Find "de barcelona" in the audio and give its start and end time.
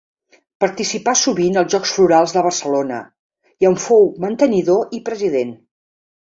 2.37-2.97